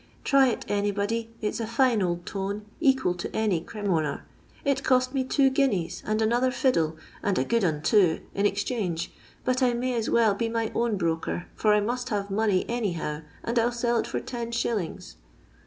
Try 0.23 0.47
it 0.47 0.65
anybody, 0.67 1.29
it 1.41 1.53
's 1.53 1.59
a 1.59 1.67
fine 1.67 2.01
old 2.01 2.25
tone, 2.25 2.65
equal 2.79 3.13
to 3.13 3.31
any 3.35 3.61
Cremonar. 3.63 4.21
It 4.65 4.83
cost 4.83 5.13
me 5.13 5.23
two 5.23 5.51
guineas 5.51 6.01
and 6.07 6.23
another 6.23 6.49
fiddle, 6.49 6.95
and 7.21 7.37
a 7.37 7.43
good 7.43 7.63
'un 7.63 7.83
too, 7.83 8.21
in 8.33 8.47
exchange, 8.47 9.13
but 9.45 9.61
I 9.61 9.75
may 9.75 9.93
as 9.93 10.09
well 10.09 10.33
be 10.33 10.49
my 10.49 10.71
own 10.73 10.97
broker, 10.97 11.45
for 11.53 11.71
I 11.71 11.81
must 11.81 12.09
have 12.09 12.31
money 12.31 12.65
any 12.67 12.93
how, 12.93 13.21
and 13.43 13.59
I 13.59 13.61
'11 13.61 13.73
sell 13.77 13.97
it 13.99 14.07
for 14.07 14.19
10s." 14.19 15.17